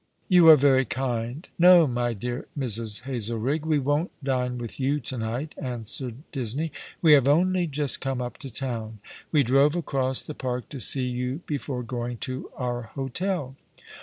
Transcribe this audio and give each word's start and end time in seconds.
"You 0.37 0.49
are 0.49 0.55
very 0.57 0.83
kind; 0.85 1.47
no, 1.59 1.85
my 1.85 2.13
dear 2.13 2.47
Mrs. 2.57 3.01
Hazelrigg, 3.03 3.67
we 3.67 3.77
won't 3.77 4.09
dine 4.23 4.57
with 4.57 4.79
you 4.79 4.99
to 5.01 5.15
night," 5.15 5.53
answered 5.59 6.23
Disney." 6.31 6.71
We 7.03 7.11
have 7.13 7.27
only 7.27 7.67
just 7.67 8.01
come 8.01 8.19
up 8.19 8.37
to 8.39 8.49
town. 8.51 8.97
We 9.31 9.43
drove 9.43 9.75
across 9.75 10.23
the 10.23 10.33
park 10.33 10.69
to 10.69 10.79
see 10.79 11.05
you 11.07 11.41
before 11.45 11.83
going 11.83 12.17
to 12.25 12.49
our 12.55 12.81
hotel. 12.95 13.55